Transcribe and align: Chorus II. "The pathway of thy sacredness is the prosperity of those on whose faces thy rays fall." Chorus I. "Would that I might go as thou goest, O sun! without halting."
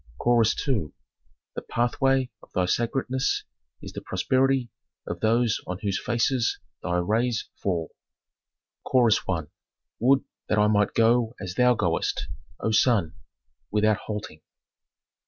Chorus 0.17 0.55
II. 0.67 0.93
"The 1.53 1.61
pathway 1.61 2.31
of 2.41 2.51
thy 2.53 2.65
sacredness 2.65 3.43
is 3.83 3.91
the 3.93 4.01
prosperity 4.01 4.71
of 5.05 5.19
those 5.19 5.61
on 5.67 5.77
whose 5.83 6.01
faces 6.03 6.57
thy 6.81 6.97
rays 6.97 7.47
fall." 7.61 7.89
Chorus 8.83 9.19
I. 9.29 9.41
"Would 9.99 10.23
that 10.49 10.57
I 10.57 10.65
might 10.65 10.95
go 10.95 11.35
as 11.39 11.53
thou 11.53 11.75
goest, 11.75 12.27
O 12.59 12.71
sun! 12.71 13.13
without 13.69 13.97
halting." 13.97 14.41